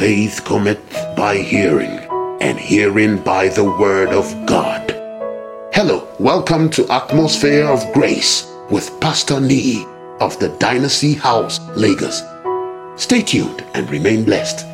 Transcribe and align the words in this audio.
faith 0.00 0.42
cometh 0.46 0.80
by 1.14 1.36
hearing, 1.36 1.98
and 2.40 2.58
hearing 2.58 3.18
by 3.18 3.48
the 3.48 3.62
word 3.62 4.08
of 4.08 4.24
God. 4.46 4.92
Hello, 5.74 6.08
welcome 6.18 6.70
to 6.70 6.90
Atmosphere 6.90 7.66
of 7.66 7.84
Grace 7.92 8.50
with 8.70 8.98
Pastor 9.02 9.34
Niyi 9.34 9.84
of 10.18 10.38
the 10.38 10.48
Dynasty 10.58 11.12
House, 11.12 11.60
Lagos. 11.76 12.22
Stay 12.96 13.20
tuned 13.20 13.62
and 13.74 13.90
remain 13.90 14.24
blessed. 14.24 14.64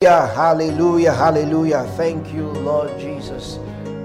Yeah, 0.00 0.32
hallelujah, 0.32 1.12
hallelujah. 1.12 1.82
Thank 1.96 2.32
you, 2.32 2.46
Lord 2.62 2.96
Jesus. 3.00 3.58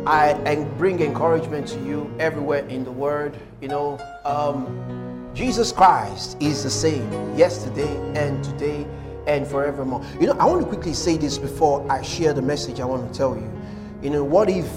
I 0.07 0.29
and 0.47 0.65
bring 0.79 0.99
encouragement 0.99 1.68
to 1.68 1.79
you 1.86 2.11
everywhere 2.18 2.65
in 2.70 2.83
the 2.83 2.91
word. 2.91 3.38
You 3.61 3.68
know, 3.68 3.99
um, 4.25 5.29
Jesus 5.36 5.71
Christ 5.71 6.38
is 6.39 6.63
the 6.63 6.71
same 6.71 7.08
yesterday 7.38 7.95
and 8.16 8.44
today 8.44 8.88
and 9.27 9.48
forevermore. 9.48 10.03
You 10.20 10.27
know, 10.27 10.38
I 10.39 10.45
want 10.45 10.61
to 10.61 10.67
quickly 10.67 10.93
say 10.93 11.17
this 11.17 11.38
before 11.38 11.89
I 11.91 12.02
share 12.02 12.34
the 12.34 12.41
message 12.41 12.79
I 12.79 12.85
want 12.85 13.12
to 13.12 13.17
tell 13.17 13.35
you. 13.35 13.52
You 14.02 14.09
know, 14.09 14.23
what 14.23 14.49
if 14.49 14.70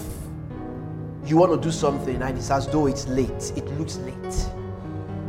you 1.25 1.37
want 1.37 1.53
to 1.53 1.67
do 1.67 1.73
something 1.73 2.21
and 2.21 2.37
it's 2.37 2.51
as 2.51 2.67
though 2.69 2.87
it's 2.87 3.07
late? 3.09 3.53
It 3.57 3.67
looks 3.79 3.97
late. 3.99 4.49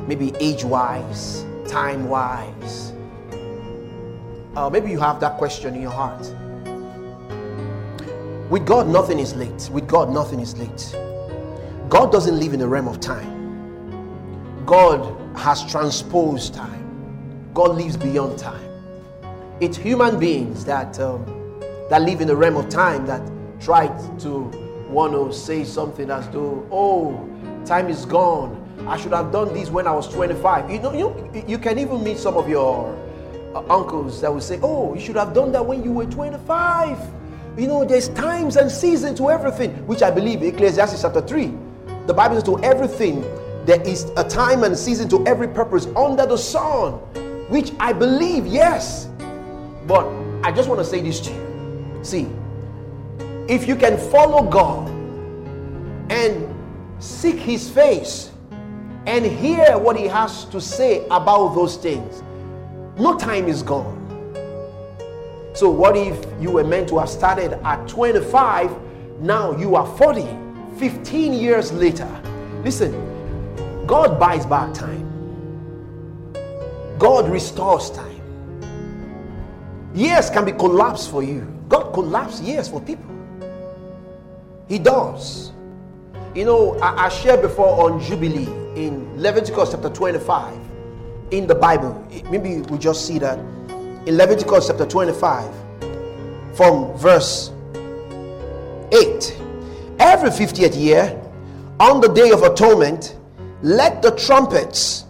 Maybe 0.07 0.33
age 0.39 0.63
wise, 0.63 1.45
time 1.67 2.09
wise. 2.09 2.93
Uh, 4.55 4.70
maybe 4.70 4.91
you 4.91 4.99
have 4.99 5.20
that 5.20 5.37
question 5.37 5.75
in 5.75 5.81
your 5.81 5.91
heart. 5.91 6.21
With 8.49 8.65
God, 8.65 8.87
nothing 8.87 9.20
is 9.20 9.35
late. 9.35 9.70
With 9.71 9.87
God, 9.87 10.11
nothing 10.11 10.39
is 10.39 10.57
late. 10.57 10.95
God 11.89 12.11
doesn't 12.11 12.39
live 12.39 12.53
in 12.53 12.59
the 12.59 12.67
realm 12.67 12.87
of 12.87 12.99
time. 12.99 14.65
God 14.65 15.15
has 15.37 15.65
transposed 15.65 16.53
time. 16.53 17.51
God 17.53 17.75
lives 17.75 17.97
beyond 17.97 18.37
time. 18.37 18.74
It's 19.61 19.77
human 19.77 20.20
beings 20.20 20.65
that 20.65 20.99
um, 20.99 21.23
that 21.89 22.01
live 22.01 22.20
in 22.20 22.27
the 22.27 22.35
realm 22.35 22.57
of 22.57 22.67
time 22.67 23.05
that 23.05 23.21
try 23.62 23.87
to 24.20 24.51
want 24.89 25.13
to 25.13 25.31
say 25.31 25.63
something 25.63 26.12
as 26.12 26.27
though, 26.29 26.67
oh, 26.71 27.29
time 27.65 27.87
is 27.87 28.05
gone. 28.05 28.62
I 28.85 28.97
should 28.97 29.13
have 29.13 29.31
done 29.31 29.53
this 29.53 29.70
when 29.70 29.87
I 29.87 29.91
was 29.91 30.09
25. 30.09 30.70
You 30.70 30.79
know, 30.79 30.93
you, 30.93 31.43
you 31.47 31.57
can 31.57 31.79
even 31.79 32.03
meet 32.03 32.17
some 32.17 32.35
of 32.35 32.49
your 32.49 32.97
uh, 33.55 33.63
uncles 33.70 34.20
that 34.20 34.34
will 34.34 34.41
say, 34.41 34.59
oh, 34.62 34.93
you 34.93 34.99
should 34.99 35.15
have 35.15 35.34
done 35.34 35.53
that 35.53 35.65
when 35.65 35.85
you 35.85 35.93
were 35.93 36.05
25. 36.05 36.97
You 37.57 37.67
know, 37.67 37.85
there's 37.85 38.09
times 38.09 38.57
and 38.57 38.69
seasons 38.69 39.17
to 39.19 39.29
everything, 39.29 39.71
which 39.87 40.01
I 40.01 40.12
believe 40.12 40.43
Ecclesiastes 40.43 41.01
chapter 41.01 41.21
3. 41.21 41.53
The 42.07 42.13
Bible 42.13 42.35
says 42.35 42.43
to 42.43 42.59
everything, 42.62 43.21
there 43.65 43.81
is 43.84 44.12
a 44.17 44.23
time 44.27 44.65
and 44.65 44.77
season 44.77 45.07
to 45.09 45.25
every 45.25 45.47
purpose 45.47 45.87
under 45.95 46.25
the 46.25 46.37
sun, 46.37 46.93
which 47.49 47.71
I 47.79 47.93
believe, 47.93 48.45
yes. 48.45 49.07
But 49.87 50.07
I 50.43 50.51
just 50.51 50.67
want 50.67 50.79
to 50.79 50.85
say 50.85 51.01
this 51.01 51.19
to 51.21 51.31
you. 51.31 51.99
See, 52.03 52.27
if 53.47 53.67
you 53.67 53.75
can 53.75 53.97
follow 54.09 54.43
God 54.43 54.89
and 56.11 56.47
seek 56.99 57.35
His 57.35 57.69
face 57.69 58.31
and 59.05 59.25
hear 59.25 59.77
what 59.77 59.97
He 59.97 60.05
has 60.05 60.45
to 60.45 60.59
say 60.59 61.05
about 61.11 61.53
those 61.53 61.77
things, 61.77 62.23
no 62.97 63.17
time 63.17 63.47
is 63.47 63.61
gone. 63.61 64.01
So, 65.53 65.69
what 65.69 65.95
if 65.95 66.25
you 66.41 66.51
were 66.51 66.63
meant 66.63 66.89
to 66.89 67.00
have 67.00 67.09
started 67.09 67.53
at 67.66 67.88
25, 67.88 68.75
now 69.22 69.56
you 69.57 69.75
are 69.75 69.85
40, 69.97 70.28
15 70.78 71.33
years 71.33 71.72
later? 71.72 72.09
Listen, 72.63 72.91
God 73.85 74.19
buys 74.19 74.45
back 74.45 74.73
time, 74.73 75.06
God 76.97 77.29
restores 77.29 77.91
time. 77.91 78.16
Years 79.96 80.29
can 80.29 80.44
be 80.44 80.51
collapsed 80.51 81.09
for 81.09 81.24
you. 81.24 81.47
God 81.69 81.94
collapses 81.94 82.41
years 82.41 82.68
for 82.68 82.81
people. 82.81 83.09
He 84.68 84.78
does. 84.78 85.53
You 86.36 86.44
know, 86.44 86.78
I, 86.80 87.06
I 87.06 87.09
shared 87.09 87.42
before 87.42 87.90
on 87.90 88.02
Jubilee 88.02 88.52
in 88.75 89.22
Leviticus 89.22 89.72
chapter 89.72 89.90
25 89.90 90.59
in 91.31 91.47
the 91.47 91.56
Bible. 91.56 92.06
Maybe 92.30 92.58
we 92.58 92.78
just 92.78 93.08
see 93.08 93.19
that 93.19 93.40
in 93.40 94.18
Leviticus 94.18 94.68
chapter 94.68 94.86
25 94.86 95.50
from 96.56 96.94
verse 96.98 97.53
8. 98.92 99.42
Every 100.00 100.30
50th 100.30 100.78
year, 100.78 101.22
on 101.80 102.02
the 102.02 102.09
day 102.09 102.31
of 102.31 102.44
atonement, 102.44 103.18
let 103.62 104.02
the 104.02 104.12
trumpets, 104.12 105.06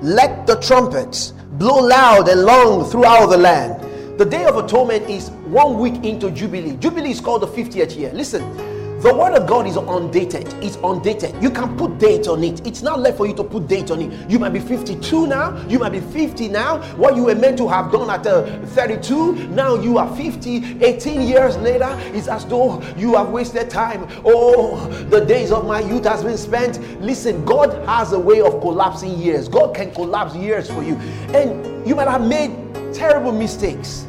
let 0.00 0.46
the 0.46 0.60
trumpets 0.60 1.32
blow 1.58 1.80
loud 1.80 2.28
and 2.28 2.42
long 2.42 2.88
throughout 2.88 3.26
the 3.26 3.36
land. 3.36 3.81
The 4.18 4.26
day 4.26 4.44
of 4.44 4.56
atonement 4.56 5.08
is 5.08 5.30
one 5.30 5.78
week 5.78 6.04
into 6.04 6.30
Jubilee. 6.30 6.76
Jubilee 6.76 7.12
is 7.12 7.20
called 7.20 7.40
the 7.40 7.46
50th 7.46 7.96
year. 7.96 8.12
Listen, 8.12 8.42
the 9.00 9.12
word 9.12 9.32
of 9.32 9.48
God 9.48 9.66
is 9.66 9.76
undated. 9.76 10.52
It's 10.62 10.76
undated. 10.84 11.34
You 11.42 11.50
can 11.50 11.78
put 11.78 11.98
date 11.98 12.28
on 12.28 12.44
it. 12.44 12.64
It's 12.66 12.82
not 12.82 13.00
left 13.00 13.16
for 13.16 13.26
you 13.26 13.34
to 13.36 13.42
put 13.42 13.66
date 13.66 13.90
on 13.90 14.02
it. 14.02 14.30
You 14.30 14.38
might 14.38 14.52
be 14.52 14.60
52 14.60 15.26
now. 15.26 15.66
You 15.66 15.78
might 15.78 15.92
be 15.92 16.00
50 16.00 16.48
now. 16.48 16.82
What 16.96 17.16
you 17.16 17.24
were 17.24 17.34
meant 17.34 17.56
to 17.56 17.68
have 17.68 17.90
done 17.90 18.10
at 18.10 18.26
uh, 18.26 18.44
32, 18.66 19.48
now 19.48 19.76
you 19.76 19.96
are 19.96 20.14
50. 20.14 20.84
18 20.84 21.22
years 21.22 21.56
later, 21.56 21.88
it's 22.12 22.28
as 22.28 22.44
though 22.44 22.82
you 22.98 23.16
have 23.16 23.30
wasted 23.30 23.70
time. 23.70 24.06
Oh, 24.26 24.86
the 25.08 25.24
days 25.24 25.50
of 25.52 25.66
my 25.66 25.80
youth 25.80 26.04
has 26.04 26.22
been 26.22 26.36
spent. 26.36 26.78
Listen, 27.00 27.44
God 27.46 27.82
has 27.88 28.12
a 28.12 28.18
way 28.20 28.42
of 28.42 28.60
collapsing 28.60 29.18
years. 29.18 29.48
God 29.48 29.74
can 29.74 29.90
collapse 29.92 30.36
years 30.36 30.70
for 30.70 30.82
you. 30.82 30.96
And 31.34 31.88
you 31.88 31.96
might 31.96 32.08
have 32.08 32.24
made 32.24 32.61
terrible 32.92 33.32
mistakes, 33.32 34.06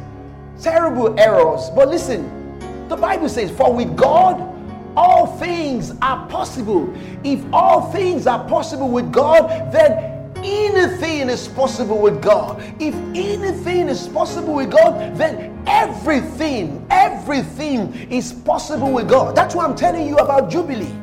terrible 0.60 1.18
errors. 1.18 1.70
But 1.74 1.88
listen, 1.88 2.88
the 2.88 2.96
Bible 2.96 3.28
says, 3.28 3.50
For 3.50 3.72
with 3.72 3.96
God, 3.96 4.50
all 4.96 5.26
things 5.38 5.92
are 6.02 6.26
possible. 6.28 6.94
If 7.24 7.44
all 7.52 7.90
things 7.92 8.26
are 8.26 8.46
possible 8.48 8.88
with 8.88 9.12
God, 9.12 9.72
then 9.72 10.32
anything 10.44 11.28
is 11.28 11.48
possible 11.48 11.98
with 11.98 12.22
God. 12.22 12.62
If 12.78 12.94
anything 12.94 13.88
is 13.88 14.06
possible 14.08 14.54
with 14.54 14.70
God, 14.70 15.16
then 15.16 15.62
everything, 15.66 16.86
everything 16.90 17.94
is 18.10 18.32
possible 18.32 18.92
with 18.92 19.08
God. 19.08 19.34
That's 19.34 19.54
what 19.54 19.68
I'm 19.68 19.76
telling 19.76 20.06
you 20.06 20.16
about 20.16 20.50
Jubilee. 20.50 20.94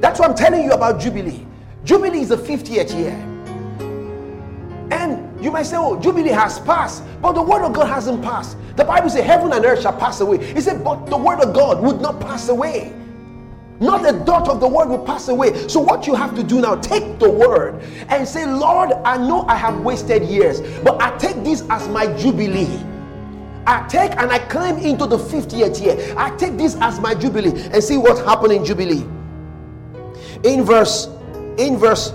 That's 0.00 0.20
what 0.20 0.30
I'm 0.30 0.36
telling 0.36 0.64
you 0.64 0.72
about 0.72 1.00
Jubilee. 1.00 1.44
Jubilee 1.84 2.20
is 2.20 2.28
the 2.28 2.36
50th 2.36 2.96
year. 2.96 3.27
You 5.40 5.50
might 5.50 5.64
say, 5.64 5.76
oh, 5.76 5.98
Jubilee 6.00 6.30
has 6.30 6.58
passed, 6.58 7.04
but 7.22 7.32
the 7.32 7.42
word 7.42 7.62
of 7.62 7.72
God 7.72 7.86
hasn't 7.86 8.22
passed. 8.22 8.56
The 8.76 8.84
Bible 8.84 9.08
says, 9.08 9.24
heaven 9.24 9.52
and 9.52 9.64
earth 9.64 9.82
shall 9.82 9.96
pass 9.96 10.20
away. 10.20 10.44
He 10.52 10.60
said, 10.60 10.82
but 10.82 11.06
the 11.06 11.16
word 11.16 11.40
of 11.40 11.54
God 11.54 11.80
would 11.80 12.00
not 12.00 12.20
pass 12.20 12.48
away. 12.48 12.92
Not 13.80 14.08
a 14.08 14.12
dot 14.24 14.48
of 14.48 14.60
the 14.60 14.68
word 14.68 14.88
will 14.88 15.04
pass 15.04 15.28
away. 15.28 15.68
So, 15.68 15.78
what 15.78 16.06
you 16.06 16.14
have 16.14 16.34
to 16.34 16.42
do 16.42 16.60
now, 16.60 16.74
take 16.76 17.20
the 17.20 17.30
word 17.30 17.80
and 18.08 18.26
say, 18.26 18.44
Lord, 18.44 18.90
I 19.04 19.16
know 19.16 19.42
I 19.46 19.54
have 19.54 19.80
wasted 19.82 20.24
years, 20.24 20.60
but 20.82 21.00
I 21.00 21.16
take 21.18 21.44
this 21.44 21.62
as 21.70 21.86
my 21.88 22.12
jubilee. 22.16 22.80
I 23.68 23.86
take 23.86 24.12
and 24.12 24.32
I 24.32 24.38
climb 24.38 24.78
into 24.78 25.06
the 25.06 25.18
50th 25.18 25.80
year. 25.80 26.14
I 26.16 26.34
take 26.36 26.56
this 26.56 26.74
as 26.80 26.98
my 26.98 27.14
jubilee 27.14 27.52
and 27.70 27.84
see 27.84 27.98
what 27.98 28.24
happened 28.24 28.52
in 28.52 28.64
jubilee. 28.64 29.06
In 30.42 30.64
verse, 30.64 31.08
in 31.58 31.76
verse, 31.76 32.12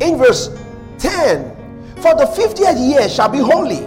in 0.00 0.18
verse 0.18 0.56
10, 0.98 1.53
for 2.04 2.14
the 2.14 2.26
50th 2.26 2.86
year 2.86 3.08
shall 3.08 3.30
be 3.30 3.38
holy, 3.38 3.82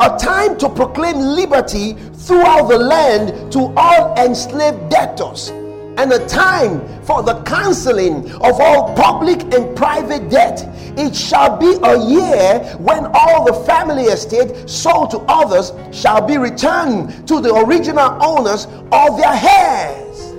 a 0.00 0.18
time 0.18 0.58
to 0.58 0.68
proclaim 0.68 1.16
liberty 1.16 1.94
throughout 2.12 2.68
the 2.68 2.76
land 2.76 3.50
to 3.50 3.72
all 3.74 4.14
enslaved 4.22 4.90
debtors 4.90 5.48
and 5.96 6.12
a 6.12 6.26
time 6.26 6.78
for 7.04 7.22
the 7.22 7.40
canceling 7.44 8.30
of 8.32 8.60
all 8.60 8.94
public 8.94 9.40
and 9.54 9.74
private 9.74 10.28
debt. 10.28 10.68
It 10.98 11.16
shall 11.16 11.56
be 11.56 11.72
a 11.82 12.06
year 12.06 12.76
when 12.76 13.06
all 13.14 13.46
the 13.46 13.64
family 13.64 14.04
estate 14.16 14.68
sold 14.68 15.10
to 15.12 15.20
others 15.20 15.72
shall 15.90 16.20
be 16.20 16.36
returned 16.36 17.26
to 17.28 17.40
the 17.40 17.54
original 17.54 18.14
owners 18.22 18.66
of 18.92 19.16
their 19.16 19.32
heirs. 19.32 20.34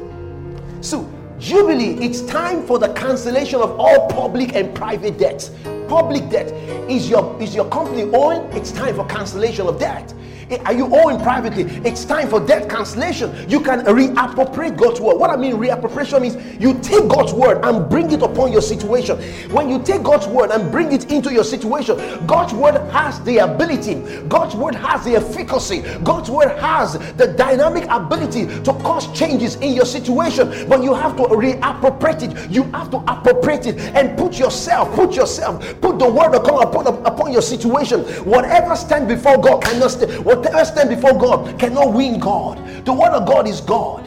So, 0.81 1.09
Jubilee, 1.39 2.05
it's 2.05 2.21
time 2.21 2.61
for 2.67 2.77
the 2.77 2.93
cancellation 2.93 3.61
of 3.61 3.79
all 3.79 4.07
public 4.09 4.53
and 4.53 4.75
private 4.75 5.17
debts. 5.17 5.49
Public 5.87 6.29
debt 6.29 6.51
is 6.89 7.09
your 7.09 7.35
is 7.41 7.53
your 7.53 7.65
company 7.69 8.03
owned, 8.13 8.53
it's 8.53 8.71
time 8.71 8.95
for 8.95 9.05
cancellation 9.05 9.67
of 9.67 9.79
debt. 9.79 10.13
Eh, 10.49 10.57
are 10.65 10.73
you 10.73 10.93
owing 10.93 11.19
privately? 11.19 11.63
It's 11.87 12.05
time 12.05 12.29
for 12.29 12.39
debt 12.45 12.69
cancellation. 12.69 13.49
You 13.49 13.59
can 13.59 13.81
reappropriate 13.85 14.77
God's 14.77 14.99
word. 14.99 15.17
What 15.17 15.29
I 15.29 15.37
mean, 15.37 15.55
reappropriation 15.55 16.21
means 16.21 16.61
you 16.61 16.79
take 16.79 17.07
God's 17.07 17.33
word 17.33 17.63
and 17.63 17.89
bring 17.89 18.11
it 18.11 18.21
upon 18.21 18.51
your 18.51 18.61
situation. 18.61 19.17
When 19.51 19.69
you 19.69 19.81
take 19.81 20.03
God's 20.03 20.27
word 20.27 20.51
and 20.51 20.71
bring 20.71 20.91
it 20.91 21.11
into 21.11 21.31
your 21.31 21.43
situation, 21.43 21.97
God's 22.25 22.53
word 22.53 22.75
has 22.91 23.21
the 23.21 23.39
ability, 23.39 23.95
God's 24.27 24.55
word 24.55 24.75
has 24.75 25.05
the 25.05 25.15
efficacy, 25.15 25.81
God's 26.03 26.29
word 26.29 26.57
has 26.59 26.93
the 27.15 27.27
dynamic 27.27 27.85
ability 27.89 28.47
to 28.63 28.73
cause 28.73 29.11
changes 29.17 29.55
in 29.55 29.73
your 29.73 29.85
situation. 29.85 30.67
But 30.67 30.83
you 30.83 30.93
have 30.93 31.15
to 31.17 31.23
reappropriate 31.23 32.23
it. 32.23 32.51
You 32.51 32.63
have 32.71 32.91
to 32.91 32.97
appropriate 32.97 33.65
it 33.67 33.79
and 33.95 34.17
put 34.17 34.37
yourself, 34.37 34.93
put 34.93 35.15
yourself, 35.15 35.59
put 35.81 35.99
the 35.99 36.09
word 36.09 36.35
of 36.35 36.43
God 36.43 36.67
upon, 36.67 36.87
upon 37.05 37.31
your 37.31 37.41
situation. 37.41 38.01
Whatever 38.25 38.75
stand 38.75 39.07
before 39.07 39.37
God 39.37 39.63
cannot 39.63 39.91
stand. 39.91 40.25
Whatever 40.43 40.65
stand 40.65 40.89
before 40.89 41.17
God 41.17 41.57
cannot 41.57 41.93
win 41.93 42.19
God. 42.19 42.57
The 42.83 42.91
word 42.91 43.11
of 43.11 43.25
God 43.25 43.47
is 43.47 43.61
God. 43.61 44.03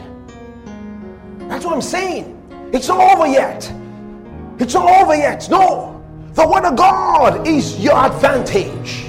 That's 1.49 1.65
what 1.65 1.73
I'm 1.73 1.81
saying. 1.81 2.35
It's 2.71 2.87
not 2.89 3.17
over 3.17 3.25
yet. 3.25 3.73
It's 4.59 4.75
not 4.75 5.01
over 5.01 5.15
yet. 5.15 5.49
No. 5.49 5.99
The 6.33 6.47
word 6.47 6.65
of 6.65 6.75
God 6.75 7.47
is 7.47 7.79
your 7.79 7.97
advantage. 7.97 9.05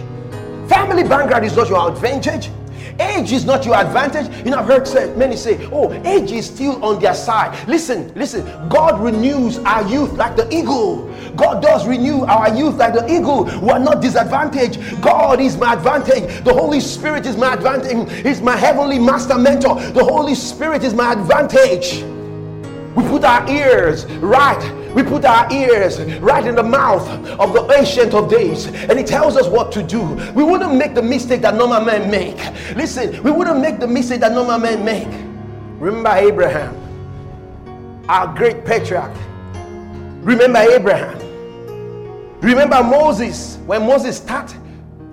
Family 0.70 1.02
background 1.02 1.44
is 1.44 1.54
not 1.54 1.68
your 1.68 1.90
advantage. 1.90 2.50
Age 3.00 3.32
is 3.32 3.44
not 3.44 3.64
your 3.64 3.76
advantage. 3.76 4.28
You 4.44 4.50
know, 4.50 4.58
I've 4.58 4.66
heard 4.66 5.16
many 5.16 5.36
say, 5.36 5.68
oh, 5.72 5.92
age 6.04 6.32
is 6.32 6.46
still 6.46 6.84
on 6.84 7.00
their 7.00 7.14
side. 7.14 7.68
Listen, 7.68 8.12
listen. 8.14 8.44
God 8.68 9.00
renews 9.00 9.58
our 9.58 9.86
youth 9.88 10.12
like 10.14 10.34
the 10.36 10.52
eagle. 10.52 11.08
God 11.36 11.62
does 11.62 11.86
renew 11.86 12.24
our 12.24 12.54
youth 12.54 12.76
like 12.76 12.94
the 12.94 13.06
eagle. 13.08 13.44
We 13.44 13.70
are 13.70 13.78
not 13.78 14.02
disadvantaged. 14.02 15.00
God 15.00 15.40
is 15.40 15.56
my 15.56 15.74
advantage. 15.74 16.42
The 16.42 16.52
Holy 16.52 16.80
Spirit 16.80 17.26
is 17.26 17.36
my 17.36 17.54
advantage. 17.54 18.10
He's 18.24 18.40
my 18.40 18.56
heavenly 18.56 18.98
master 18.98 19.38
mentor. 19.38 19.76
The 19.76 20.04
Holy 20.04 20.34
Spirit 20.34 20.82
is 20.82 20.94
my 20.94 21.12
advantage. 21.12 22.02
We 22.96 23.04
put 23.04 23.22
our 23.22 23.48
ears 23.48 24.06
right. 24.06 24.77
We 24.94 25.02
put 25.02 25.24
our 25.24 25.52
ears 25.52 26.00
right 26.20 26.46
in 26.46 26.54
the 26.54 26.62
mouth 26.62 27.06
of 27.38 27.52
the 27.52 27.70
ancient 27.78 28.14
of 28.14 28.30
days, 28.30 28.66
and 28.66 28.98
he 28.98 29.04
tells 29.04 29.36
us 29.36 29.46
what 29.46 29.70
to 29.72 29.82
do. 29.82 30.02
We 30.34 30.42
wouldn't 30.42 30.74
make 30.74 30.94
the 30.94 31.02
mistake 31.02 31.42
that 31.42 31.54
normal 31.54 31.84
men 31.84 32.10
make. 32.10 32.38
Listen, 32.74 33.22
we 33.22 33.30
wouldn't 33.30 33.60
make 33.60 33.80
the 33.80 33.86
mistake 33.86 34.20
that 34.20 34.32
normal 34.32 34.58
men 34.58 34.84
make. 34.84 35.08
Remember 35.78 36.10
Abraham, 36.10 36.74
our 38.08 38.34
great 38.34 38.64
patriarch. 38.64 39.14
Remember 40.22 40.58
Abraham. 40.58 41.18
Remember 42.40 42.82
Moses 42.82 43.58
when 43.66 43.86
Moses 43.86 44.16
start, 44.16 44.56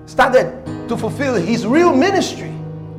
started 0.06 0.64
to 0.88 0.96
fulfill 0.96 1.36
his 1.36 1.66
real 1.66 1.94
ministry. 1.94 2.54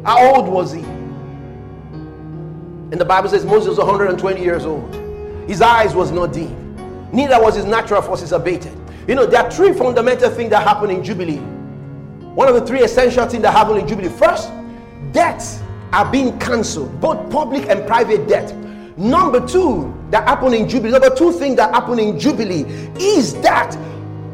How 0.05 0.35
old 0.35 0.49
was 0.49 0.73
he? 0.73 0.83
And 0.83 3.01
the 3.01 3.05
Bible 3.05 3.29
says 3.29 3.45
Moses 3.45 3.71
was 3.71 3.79
120 3.79 4.41
years 4.41 4.65
old. 4.65 4.95
His 5.49 5.63
eyes 5.63 5.95
was 5.95 6.13
not 6.13 6.33
dim. 6.33 6.66
Neither 7.13 7.41
was 7.41 7.57
his 7.57 7.65
natural 7.65 8.03
forces 8.03 8.33
abated. 8.33 8.77
You 9.07 9.15
know, 9.15 9.27
there 9.27 9.43
are 9.43 9.51
three 9.51 9.73
fundamental 9.73 10.31
things 10.31 10.51
that 10.51 10.67
happen 10.67 10.91
in 10.91 11.03
Jubilee. 11.03 11.39
One 11.39 12.49
of 12.49 12.55
the 12.55 12.67
three 12.67 12.83
essential 12.83 13.27
things 13.27 13.43
that 13.43 13.53
happen 13.53 13.77
in 13.79 13.87
Jubilee. 13.87 14.09
First, 14.09 14.51
debts 15.13 15.61
are 15.93 16.11
being 16.11 16.39
cancelled, 16.39 17.01
both 17.01 17.31
public 17.31 17.69
and 17.69 17.87
private 17.87 18.29
debt. 18.29 18.55
Number 18.99 19.47
two, 19.47 19.95
that 20.11 20.27
happen 20.27 20.55
in 20.55 20.69
Jubilee. 20.69 20.93
Number 20.93 21.15
two 21.15 21.33
thing 21.33 21.57
that 21.57 21.73
happen 21.75 21.99
in 21.99 22.19
Jubilee 22.19 22.65
is 22.99 23.35
that 23.43 23.77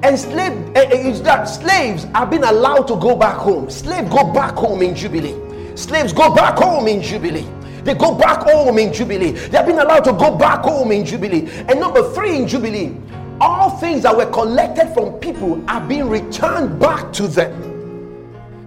enslaved 0.02 0.76
uh, 0.76 0.80
is 0.90 1.22
that 1.22 1.44
slaves 1.44 2.06
are 2.14 2.26
being 2.26 2.44
allowed 2.44 2.88
to 2.88 2.96
go 2.96 3.16
back 3.16 3.36
home. 3.36 3.70
Slaves 3.70 4.08
go 4.10 4.32
back 4.32 4.54
home 4.54 4.82
in 4.82 4.94
Jubilee. 4.94 5.36
Slaves 5.76 6.12
go 6.12 6.34
back 6.34 6.56
home 6.58 6.88
in 6.88 7.02
Jubilee. 7.02 7.46
They 7.84 7.94
go 7.94 8.14
back 8.14 8.42
home 8.42 8.78
in 8.78 8.92
Jubilee. 8.92 9.32
They 9.32 9.56
have 9.56 9.66
been 9.66 9.78
allowed 9.78 10.04
to 10.04 10.12
go 10.12 10.36
back 10.36 10.60
home 10.60 10.92
in 10.92 11.04
Jubilee. 11.04 11.48
And 11.68 11.80
number 11.80 12.12
three 12.12 12.36
in 12.36 12.46
Jubilee, 12.46 12.96
all 13.40 13.70
things 13.78 14.02
that 14.02 14.16
were 14.16 14.30
collected 14.30 14.92
from 14.94 15.14
people 15.14 15.62
are 15.68 15.80
being 15.80 16.08
returned 16.08 16.78
back 16.78 17.12
to 17.14 17.26
them. 17.26 17.70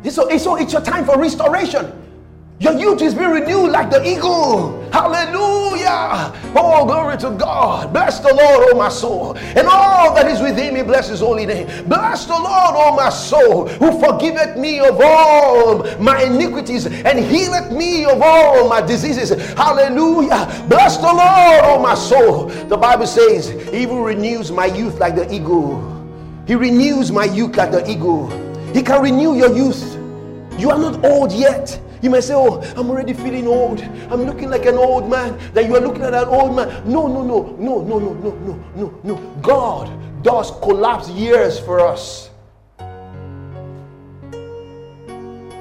So, 0.10 0.28
it's 0.30 0.46
your 0.46 0.82
time 0.82 1.06
for 1.06 1.18
restoration. 1.18 2.05
Your 2.58 2.74
youth 2.80 3.02
is 3.02 3.14
being 3.14 3.32
renewed 3.32 3.72
like 3.72 3.90
the 3.90 4.02
eagle. 4.08 4.82
Hallelujah. 4.94 6.32
Oh, 6.56 6.86
glory 6.86 7.18
to 7.18 7.32
God. 7.32 7.92
Bless 7.92 8.22
the 8.22 8.34
Lord, 8.34 8.70
oh 8.72 8.78
my 8.78 8.88
soul. 8.88 9.36
And 9.38 9.68
all 9.68 10.16
that 10.16 10.26
is 10.28 10.40
within 10.40 10.74
me, 10.74 10.82
bless 10.82 11.10
his 11.10 11.20
holy 11.20 11.46
name. 11.46 11.68
Bless 11.90 12.26
the 12.26 12.32
Lord, 12.32 12.46
oh 12.48 12.96
my 12.96 13.10
soul, 13.10 13.68
who 13.68 14.00
forgiveth 14.00 14.56
me 14.56 14.80
of 14.80 15.02
all 15.02 15.84
my 16.00 16.24
iniquities 16.24 16.86
and 16.86 17.20
healeth 17.20 17.74
me 17.74 18.06
of 18.06 18.22
all 18.22 18.70
my 18.70 18.80
diseases. 18.80 19.32
Hallelujah. 19.56 20.66
Bless 20.70 20.96
the 20.96 21.04
Lord, 21.04 21.62
oh 21.66 21.80
my 21.84 21.94
soul. 21.94 22.46
The 22.46 22.78
Bible 22.78 23.06
says, 23.08 23.50
He 23.50 23.80
even 23.80 24.02
renews 24.02 24.50
my 24.50 24.68
youth 24.68 24.98
like 24.98 25.16
the 25.16 25.30
eagle. 25.34 25.92
He 26.48 26.56
renews 26.56 27.12
my 27.12 27.26
youth 27.26 27.58
like 27.58 27.72
the 27.72 27.90
eagle. 27.90 28.30
He 28.74 28.82
can 28.82 29.02
renew 29.02 29.36
your 29.36 29.54
youth. 29.54 29.94
You 30.58 30.70
are 30.70 30.80
not 30.80 31.04
old 31.04 31.34
yet. 31.34 31.82
You 32.02 32.10
may 32.10 32.22
say, 32.22 32.34
Oh, 32.34 32.62
I'm 32.76 32.90
already 32.90 33.14
feeling 33.14 33.48
old. 33.48 33.82
I'm 34.10 34.24
looking 34.26 34.50
like 34.50 34.66
an 34.66 34.76
old 34.76 35.10
man. 35.10 35.38
That 35.54 35.66
you 35.66 35.76
are 35.76 35.82
looking 35.82 36.04
at 36.04 36.14
an 36.14 36.28
old 36.28 36.56
man. 36.56 36.90
No, 36.90 37.08
no, 37.08 37.24
no, 37.24 37.56
no, 37.58 37.82
no, 37.82 38.00
no, 38.00 38.14
no, 38.14 38.32
no, 38.32 38.64
no, 38.76 39.00
no. 39.04 39.16
God 39.42 39.92
does 40.24 40.52
collapse 40.62 41.10
years 41.10 41.60
for 41.60 41.80
us. 41.80 42.30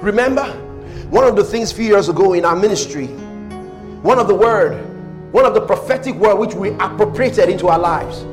Remember, 0.01 0.45
one 1.09 1.23
of 1.23 1.35
the 1.35 1.43
things 1.43 1.71
few 1.71 1.85
years 1.85 2.09
ago 2.09 2.33
in 2.33 2.45
our 2.45 2.55
ministry, 2.55 3.07
one 4.03 4.19
of 4.19 4.27
the 4.27 4.35
word, 4.35 4.73
one 5.31 5.45
of 5.45 5.53
the 5.53 5.61
prophetic 5.61 6.15
word 6.15 6.35
which 6.35 6.53
we 6.53 6.69
appropriated 6.71 7.49
into 7.49 7.67
our 7.67 7.79
lives 7.79 8.25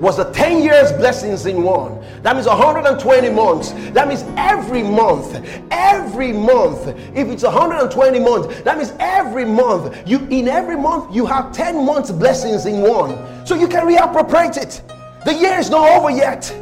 was 0.00 0.16
the 0.16 0.24
10 0.32 0.62
years 0.62 0.92
blessings 0.92 1.46
in 1.46 1.62
one. 1.62 2.02
That 2.22 2.34
means 2.34 2.46
120 2.46 3.30
months. 3.30 3.72
That 3.92 4.08
means 4.08 4.24
every 4.36 4.82
month, 4.82 5.34
every 5.70 6.32
month, 6.32 6.88
if 7.14 7.28
it's 7.28 7.42
120 7.42 8.20
months, 8.20 8.62
that 8.62 8.76
means 8.76 8.92
every 8.98 9.44
month, 9.44 9.96
you 10.06 10.18
in 10.30 10.48
every 10.48 10.76
month 10.76 11.14
you 11.14 11.26
have 11.26 11.52
10 11.52 11.84
months 11.84 12.10
blessings 12.10 12.66
in 12.66 12.80
one. 12.80 13.46
So 13.46 13.54
you 13.54 13.68
can 13.68 13.86
reappropriate 13.86 14.56
it. 14.56 14.82
The 15.24 15.34
year 15.34 15.58
is 15.58 15.70
not 15.70 15.88
over 15.90 16.10
yet. 16.10 16.54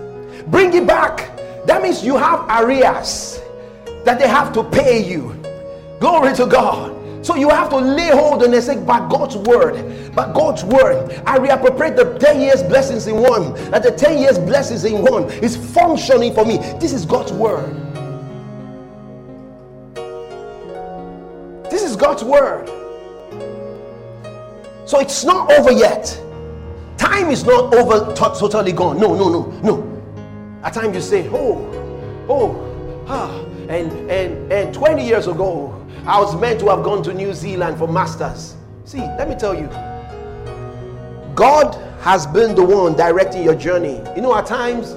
Bring 0.49 0.75
it 0.75 0.87
back. 0.87 1.37
That 1.67 1.82
means 1.82 2.05
you 2.05 2.17
have 2.17 2.44
arrears 2.49 3.40
that 4.05 4.19
they 4.19 4.29
have 4.29 4.52
to 4.55 4.64
pay 4.64 5.02
you. 5.02 5.40
Glory 6.00 6.34
to 6.34 6.46
God. 6.46 7.01
So 7.22 7.36
you 7.36 7.48
have 7.50 7.70
to 7.70 7.76
lay 7.76 8.10
hold 8.10 8.42
on 8.42 8.52
and 8.52 8.62
say, 8.62 8.76
by 8.76 8.98
God's 9.08 9.36
word, 9.36 10.12
by 10.14 10.32
God's 10.32 10.64
word, 10.64 11.22
I 11.24 11.38
reappropriate 11.38 11.96
the 11.96 12.19
10 12.19 12.40
years 12.40 12.62
blessings 12.64 13.06
in 13.06 13.16
one. 13.16 13.54
That 13.70 13.84
the 13.84 13.92
10 13.92 14.19
years 14.19 14.38
blessings 14.38 14.84
in 14.84 15.02
one 15.02 15.30
is 15.34 15.56
functioning 15.56 16.34
for 16.34 16.44
me. 16.44 16.58
This 16.80 16.92
is 16.92 17.06
God's 17.06 17.32
word. 17.32 17.76
This 21.70 21.84
is 21.84 21.94
God's 21.94 22.24
word. 22.24 22.69
So 24.84 24.98
it's 24.98 25.24
not 25.24 25.50
over 25.52 25.70
yet. 25.70 26.20
Time 26.98 27.30
is 27.30 27.44
not 27.44 27.72
over, 27.72 28.12
totally 28.14 28.72
gone. 28.72 28.98
No, 28.98 29.14
no, 29.14 29.28
no, 29.28 29.46
no. 29.62 30.02
At 30.64 30.74
times 30.74 30.94
you 30.94 31.00
say, 31.00 31.29
oh, 31.29 32.26
oh, 32.29 33.05
ah, 33.08 33.41
and 33.69 33.91
and 34.10 34.52
and 34.52 34.74
20 34.74 35.06
years 35.06 35.29
ago, 35.29 35.81
I 36.05 36.21
was 36.21 36.35
meant 36.35 36.59
to 36.61 36.67
have 36.69 36.82
gone 36.82 37.03
to 37.05 37.15
New 37.15 37.32
Zealand 37.32 37.79
for 37.79 37.87
masters. 37.87 38.56
See, 38.85 38.99
let 38.99 39.29
me 39.29 39.37
tell 39.37 39.55
you, 39.55 39.69
God 41.37 41.75
has 42.01 42.27
been 42.27 42.56
the 42.56 42.65
one 42.65 42.97
directing 42.97 43.44
your 43.44 43.55
journey. 43.55 44.03
You 44.17 44.23
know, 44.23 44.37
at 44.37 44.47
times 44.47 44.94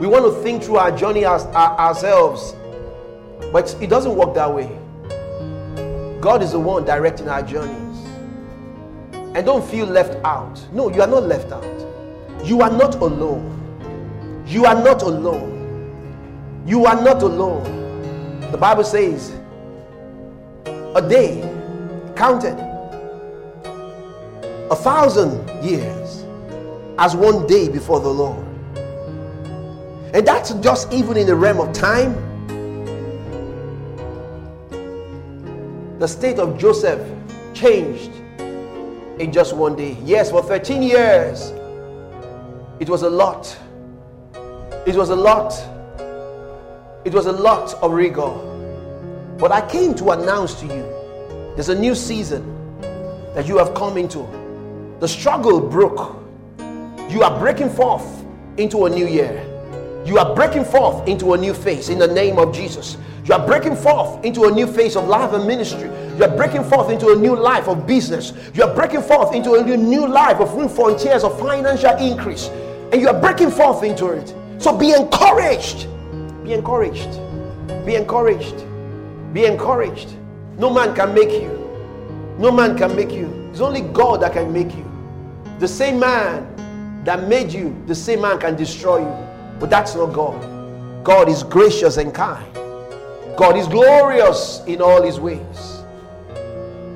we 0.00 0.08
want 0.08 0.24
to 0.24 0.42
think 0.42 0.64
through 0.64 0.78
our 0.78 0.90
journey 0.90 1.24
as, 1.24 1.44
our, 1.46 1.78
ourselves, 1.78 2.56
but 3.52 3.76
it 3.80 3.88
doesn't 3.88 4.16
work 4.16 4.34
that 4.34 4.52
way. 4.52 4.66
God 6.20 6.42
is 6.42 6.50
the 6.50 6.58
one 6.58 6.84
directing 6.84 7.28
our 7.28 7.42
journeys. 7.42 7.76
And 9.12 9.46
don't 9.46 9.64
feel 9.64 9.86
left 9.86 10.16
out. 10.24 10.60
No, 10.72 10.90
you 10.92 11.00
are 11.00 11.06
not 11.06 11.22
left 11.22 11.52
out. 11.52 11.64
You 12.44 12.60
are 12.62 12.70
not 12.70 12.96
alone. 12.96 14.44
You 14.48 14.64
are 14.66 14.74
not 14.74 15.02
alone. 15.02 16.64
You 16.66 16.86
are 16.86 17.00
not 17.00 17.22
alone. 17.22 18.40
The 18.50 18.58
Bible 18.58 18.82
says, 18.82 19.32
a 20.94 21.08
day 21.08 21.40
counted 22.16 22.58
a 24.70 24.76
thousand 24.76 25.48
years 25.64 26.24
as 26.98 27.14
one 27.14 27.46
day 27.46 27.68
before 27.68 28.00
the 28.00 28.08
Lord. 28.08 28.46
And 30.12 30.26
that's 30.26 30.52
just 30.54 30.92
even 30.92 31.16
in 31.16 31.26
the 31.26 31.34
realm 31.34 31.60
of 31.60 31.72
time. 31.72 32.14
The 35.98 36.08
state 36.08 36.38
of 36.38 36.58
Joseph 36.58 37.00
changed 37.54 38.10
in 39.20 39.30
just 39.32 39.54
one 39.54 39.76
day. 39.76 39.96
Yes, 40.04 40.30
for 40.30 40.42
13 40.42 40.82
years, 40.82 41.52
it 42.80 42.88
was 42.88 43.02
a 43.02 43.10
lot. 43.10 43.56
It 44.86 44.96
was 44.96 45.10
a 45.10 45.16
lot. 45.16 45.52
It 47.04 47.12
was 47.12 47.26
a 47.26 47.32
lot 47.32 47.74
of 47.74 47.92
rigor. 47.92 48.59
But 49.40 49.52
I 49.52 49.66
came 49.66 49.94
to 49.94 50.10
announce 50.10 50.54
to 50.60 50.66
you 50.66 50.84
there's 51.54 51.70
a 51.70 51.74
new 51.74 51.94
season 51.94 52.44
that 53.34 53.46
you 53.46 53.56
have 53.56 53.74
come 53.74 53.96
into. 53.96 54.26
The 55.00 55.08
struggle 55.08 55.60
broke. 55.60 56.16
You 57.10 57.22
are 57.22 57.38
breaking 57.38 57.70
forth 57.70 58.24
into 58.58 58.84
a 58.84 58.90
new 58.90 59.06
year. 59.06 59.46
You 60.04 60.18
are 60.18 60.34
breaking 60.34 60.64
forth 60.64 61.08
into 61.08 61.32
a 61.32 61.38
new 61.38 61.54
phase 61.54 61.88
in 61.88 61.98
the 61.98 62.06
name 62.06 62.38
of 62.38 62.54
Jesus. 62.54 62.98
You 63.24 63.34
are 63.34 63.46
breaking 63.46 63.76
forth 63.76 64.24
into 64.24 64.44
a 64.44 64.50
new 64.50 64.66
phase 64.66 64.94
of 64.94 65.08
life 65.08 65.32
and 65.32 65.46
ministry. 65.46 65.88
You 66.18 66.24
are 66.24 66.36
breaking 66.36 66.64
forth 66.64 66.90
into 66.90 67.12
a 67.12 67.16
new 67.16 67.34
life 67.34 67.66
of 67.66 67.86
business. 67.86 68.32
You 68.54 68.64
are 68.64 68.74
breaking 68.74 69.02
forth 69.02 69.34
into 69.34 69.54
a 69.54 69.76
new 69.76 70.06
life 70.06 70.38
of 70.38 70.54
new 70.56 70.68
frontiers 70.68 71.24
of 71.24 71.38
financial 71.38 71.96
increase. 71.96 72.48
And 72.92 73.00
you 73.00 73.08
are 73.08 73.18
breaking 73.18 73.52
forth 73.52 73.82
into 73.84 74.08
it. 74.08 74.34
So 74.58 74.76
be 74.76 74.92
encouraged. 74.92 75.86
Be 76.44 76.52
encouraged. 76.52 77.18
Be 77.86 77.94
encouraged. 77.94 78.66
Be 79.32 79.44
encouraged. 79.44 80.14
No 80.58 80.70
man 80.70 80.94
can 80.94 81.14
make 81.14 81.30
you. 81.30 81.56
No 82.38 82.50
man 82.50 82.76
can 82.76 82.96
make 82.96 83.12
you. 83.12 83.48
It's 83.50 83.60
only 83.60 83.80
God 83.80 84.22
that 84.22 84.32
can 84.32 84.52
make 84.52 84.74
you. 84.74 84.90
The 85.58 85.68
same 85.68 85.98
man 85.98 87.02
that 87.04 87.28
made 87.28 87.52
you, 87.52 87.76
the 87.86 87.94
same 87.94 88.22
man 88.22 88.38
can 88.38 88.56
destroy 88.56 89.00
you. 89.00 89.26
But 89.58 89.70
that's 89.70 89.94
not 89.94 90.12
God. 90.12 91.04
God 91.04 91.28
is 91.28 91.42
gracious 91.42 91.96
and 91.96 92.14
kind. 92.14 92.46
God 93.36 93.56
is 93.56 93.66
glorious 93.68 94.62
in 94.66 94.82
all 94.82 95.02
his 95.02 95.18
ways. 95.20 95.82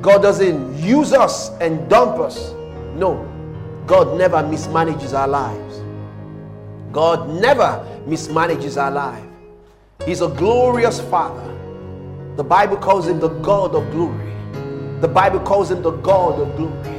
God 0.02 0.20
doesn't 0.20 0.78
use 0.78 1.12
us 1.12 1.50
and 1.60 1.88
dump 1.88 2.18
us. 2.18 2.52
No. 2.94 3.30
God 3.86 4.18
never 4.18 4.38
mismanages 4.38 5.14
our 5.18 5.28
lives. 5.28 5.80
God 6.92 7.28
never 7.28 7.84
mismanages 8.06 8.80
our 8.80 8.90
life. 8.90 9.24
He's 10.04 10.20
a 10.20 10.28
glorious 10.28 11.00
Father. 11.00 11.53
The 12.36 12.42
Bible 12.44 12.76
calls 12.76 13.06
him 13.06 13.20
the 13.20 13.28
God 13.28 13.76
of 13.76 13.88
glory. 13.92 14.32
The 15.00 15.06
Bible 15.06 15.38
calls 15.38 15.70
him 15.70 15.82
the 15.82 15.92
God 15.92 16.40
of 16.40 16.56
glory. 16.56 16.98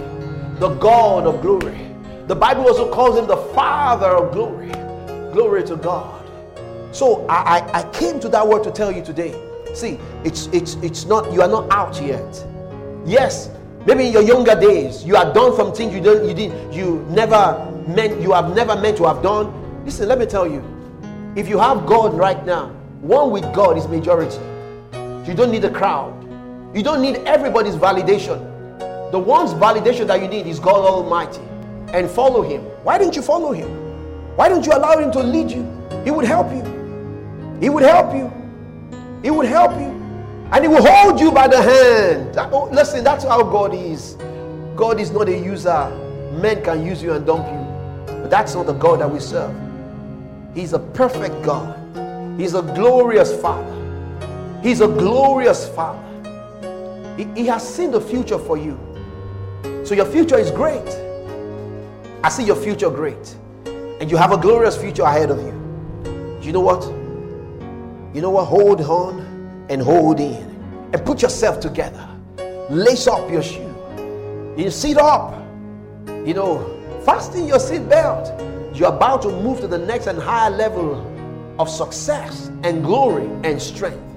The 0.59 0.69
God 0.75 1.27
of 1.27 1.41
glory. 1.41 1.93
The 2.27 2.35
Bible 2.35 2.63
also 2.63 2.89
calls 2.89 3.17
him 3.17 3.27
the 3.27 3.37
Father 3.53 4.07
of 4.15 4.31
glory. 4.31 4.71
Glory 5.33 5.63
to 5.65 5.75
God. 5.75 6.25
So 6.93 7.27
I, 7.27 7.59
I, 7.59 7.79
I 7.79 7.91
came 7.91 8.21
to 8.21 8.29
that 8.29 8.47
word 8.47 8.63
to 8.63 8.71
tell 8.71 8.91
you 8.91 9.03
today. 9.03 9.35
See, 9.73 9.99
it's 10.23 10.47
it's 10.53 10.75
it's 10.75 11.03
not 11.05 11.33
you 11.33 11.41
are 11.41 11.49
not 11.49 11.69
out 11.69 12.01
yet. 12.01 12.45
Yes, 13.05 13.49
maybe 13.85 14.07
in 14.07 14.13
your 14.13 14.21
younger 14.21 14.57
days 14.57 15.03
you 15.03 15.17
are 15.17 15.33
done 15.33 15.53
some 15.57 15.73
things 15.73 15.93
you 15.93 15.99
don't 15.99 16.25
you 16.25 16.33
did 16.33 16.73
you 16.73 17.05
never 17.09 17.69
meant 17.85 18.21
you 18.21 18.31
have 18.31 18.55
never 18.55 18.77
meant 18.79 18.95
to 18.97 19.03
have 19.03 19.21
done. 19.21 19.51
Listen, 19.83 20.07
let 20.07 20.17
me 20.17 20.25
tell 20.25 20.47
you, 20.47 20.63
if 21.35 21.49
you 21.49 21.59
have 21.59 21.85
God 21.85 22.13
right 22.13 22.45
now, 22.45 22.69
one 23.01 23.31
with 23.31 23.43
God 23.53 23.77
is 23.77 23.85
majority. 23.89 24.39
You 25.27 25.33
don't 25.33 25.51
need 25.51 25.65
a 25.65 25.71
crowd. 25.71 26.13
You 26.75 26.83
don't 26.83 27.01
need 27.01 27.15
everybody's 27.25 27.75
validation. 27.75 28.39
The 29.11 29.17
one's 29.17 29.53
validation 29.53 30.07
that 30.07 30.21
you 30.21 30.27
need 30.27 30.45
is 30.45 30.59
God 30.59 30.85
Almighty. 30.85 31.41
And 31.93 32.09
follow 32.09 32.41
Him. 32.41 32.61
Why 32.83 32.97
didn't 32.97 33.15
you 33.15 33.21
follow 33.21 33.51
Him? 33.51 33.67
Why 34.35 34.49
don't 34.49 34.65
you 34.65 34.73
allow 34.73 34.97
Him 34.97 35.11
to 35.13 35.19
lead 35.23 35.49
you? 35.49 35.63
He 36.03 36.11
would 36.11 36.25
help 36.25 36.51
you. 36.51 36.63
He 37.59 37.69
would 37.69 37.83
help 37.83 38.13
you. 38.13 38.31
He 39.23 39.31
would 39.31 39.47
help 39.47 39.71
you. 39.79 39.87
And 40.51 40.63
He 40.63 40.67
will 40.67 40.85
hold 40.85 41.19
you 41.19 41.31
by 41.31 41.47
the 41.47 41.61
hand. 41.61 42.37
Oh, 42.37 42.69
listen, 42.71 43.03
that's 43.03 43.23
how 43.23 43.41
God 43.41 43.73
is. 43.73 44.15
God 44.75 44.99
is 44.99 45.09
not 45.09 45.27
a 45.29 45.37
user. 45.37 45.89
Men 46.33 46.63
can 46.63 46.85
use 46.85 47.01
you 47.01 47.13
and 47.13 47.25
dump 47.25 47.47
you. 47.47 48.13
But 48.21 48.29
that's 48.29 48.53
not 48.53 48.67
the 48.67 48.73
God 48.73 48.99
that 48.99 49.09
we 49.09 49.19
serve. 49.19 49.55
He's 50.53 50.73
a 50.73 50.79
perfect 50.79 51.41
God. 51.41 51.79
He's 52.39 52.53
a 52.53 52.61
glorious 52.61 53.33
Father. 53.41 53.73
He's 54.65 54.81
a 54.81 54.87
glorious 54.87 55.69
Father. 55.69 56.01
He, 57.17 57.25
he 57.39 57.45
has 57.45 57.61
seen 57.71 57.91
the 57.91 58.01
future 58.01 58.39
for 58.39 58.57
you. 58.57 58.75
So 59.85 59.93
your 59.93 60.07
future 60.07 60.39
is 60.39 60.49
great. 60.49 60.87
I 62.23 62.29
see 62.29 62.45
your 62.45 62.55
future 62.55 62.89
great. 62.89 63.35
And 63.67 64.09
you 64.09 64.17
have 64.17 64.31
a 64.31 64.37
glorious 64.37 64.75
future 64.75 65.03
ahead 65.03 65.29
of 65.29 65.37
you. 65.37 66.39
You 66.41 66.51
know 66.51 66.61
what? 66.61 66.83
You 68.15 68.21
know 68.21 68.31
what? 68.31 68.45
Hold 68.45 68.81
on 68.81 69.67
and 69.69 69.83
hold 69.83 70.19
in. 70.19 70.89
And 70.93 71.05
put 71.05 71.21
yourself 71.21 71.59
together. 71.59 72.09
Lace 72.71 73.05
up 73.05 73.29
your 73.29 73.43
shoe. 73.43 73.71
You 74.57 74.71
sit 74.71 74.97
up. 74.97 75.45
You 76.07 76.33
know, 76.33 77.01
fasten 77.05 77.47
your 77.47 77.59
seat 77.59 77.87
belt. 77.87 78.33
You're 78.75 78.89
about 78.89 79.21
to 79.21 79.27
move 79.29 79.59
to 79.59 79.67
the 79.67 79.77
next 79.77 80.07
and 80.07 80.17
higher 80.17 80.49
level 80.49 81.05
of 81.59 81.69
success 81.69 82.47
and 82.63 82.83
glory 82.83 83.29
and 83.43 83.61
strength. 83.61 84.14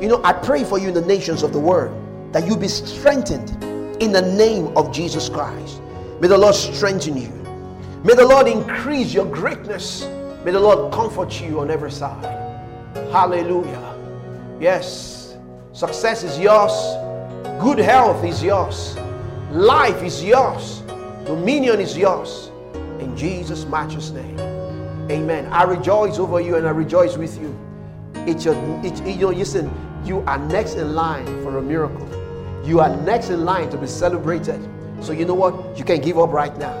You 0.00 0.08
know, 0.08 0.20
I 0.24 0.32
pray 0.32 0.64
for 0.64 0.78
you 0.78 0.88
in 0.88 0.94
the 0.94 1.06
nations 1.06 1.42
of 1.42 1.52
the 1.52 1.60
world 1.60 1.94
that 2.32 2.46
you 2.46 2.56
be 2.56 2.68
strengthened 2.68 3.50
in 4.02 4.12
the 4.12 4.22
name 4.22 4.76
of 4.76 4.92
Jesus 4.92 5.28
Christ. 5.28 5.80
May 6.20 6.28
the 6.28 6.38
Lord 6.38 6.54
strengthen 6.54 7.16
you. 7.16 7.30
May 8.04 8.14
the 8.14 8.26
Lord 8.26 8.48
increase 8.48 9.12
your 9.12 9.26
greatness. 9.26 10.02
May 10.44 10.50
the 10.50 10.60
Lord 10.60 10.92
comfort 10.92 11.40
you 11.40 11.60
on 11.60 11.70
every 11.70 11.92
side. 11.92 12.24
Hallelujah. 13.12 13.96
Yes, 14.60 15.36
success 15.72 16.22
is 16.22 16.38
yours, 16.38 16.72
good 17.60 17.78
health 17.78 18.24
is 18.24 18.42
yours, 18.42 18.96
life 19.50 20.02
is 20.02 20.22
yours, 20.22 20.80
dominion 21.24 21.80
is 21.80 21.96
yours. 21.96 22.50
In 22.98 23.16
Jesus' 23.16 23.64
matchless 23.66 24.10
name. 24.10 24.38
Amen. 25.10 25.46
I 25.46 25.64
rejoice 25.64 26.18
over 26.18 26.40
you 26.40 26.56
and 26.56 26.66
I 26.66 26.70
rejoice 26.70 27.16
with 27.16 27.40
you. 27.40 27.56
It's 28.26 28.44
your, 28.44 28.54
it's, 28.84 29.00
you 29.00 29.16
know, 29.16 29.28
listen, 29.30 29.70
you 30.04 30.20
are 30.20 30.38
next 30.38 30.74
in 30.74 30.94
line 30.94 31.26
for 31.42 31.58
a 31.58 31.62
miracle. 31.62 32.08
You 32.64 32.80
are 32.80 32.94
next 33.02 33.30
in 33.30 33.44
line 33.44 33.68
to 33.70 33.76
be 33.76 33.86
celebrated. 33.86 34.60
So 35.00 35.12
you 35.12 35.24
know 35.24 35.34
what? 35.34 35.76
You 35.76 35.84
can 35.84 36.00
give 36.00 36.18
up 36.18 36.30
right 36.30 36.56
now. 36.56 36.74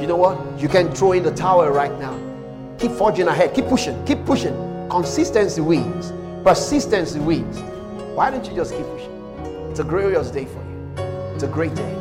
You 0.00 0.06
know 0.06 0.16
what? 0.16 0.58
You 0.58 0.68
can 0.68 0.90
throw 0.94 1.12
in 1.12 1.22
the 1.22 1.32
towel 1.32 1.68
right 1.68 1.92
now. 2.00 2.18
Keep 2.78 2.92
forging 2.92 3.28
ahead. 3.28 3.54
Keep 3.54 3.66
pushing. 3.66 4.02
Keep 4.06 4.24
pushing. 4.24 4.54
Consistency 4.88 5.60
wins. 5.60 6.12
Persistency 6.42 7.18
wins. 7.18 7.60
Why 8.16 8.30
don't 8.30 8.46
you 8.46 8.56
just 8.56 8.74
keep 8.74 8.86
pushing? 8.86 9.12
It's 9.70 9.80
a 9.80 9.84
glorious 9.84 10.30
day 10.30 10.46
for 10.46 10.64
you. 10.64 10.94
It's 11.34 11.42
a 11.42 11.48
great 11.48 11.74
day. 11.74 11.94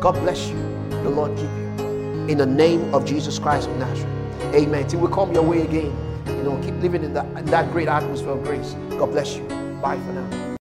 God 0.00 0.12
bless 0.20 0.48
you. 0.48 0.56
The 0.90 1.08
Lord 1.08 1.34
keep 1.36 1.44
you. 1.44 2.26
In 2.28 2.36
the 2.36 2.46
name 2.46 2.94
of 2.94 3.06
Jesus 3.06 3.38
Christ 3.38 3.68
of 3.68 3.76
Nazareth. 3.78 4.12
Amen. 4.54 4.86
Till 4.86 5.00
we 5.00 5.08
come 5.12 5.32
your 5.32 5.42
way 5.42 5.62
again. 5.62 6.05
Know, 6.46 6.62
keep 6.62 6.74
living 6.80 7.02
in 7.02 7.12
that, 7.14 7.26
in 7.36 7.46
that 7.46 7.72
great 7.72 7.88
atmosphere 7.88 8.30
of 8.30 8.44
grace. 8.44 8.74
God 8.90 9.06
bless 9.06 9.34
you. 9.34 9.42
Bye 9.82 9.98
for 9.98 10.12
now. 10.12 10.46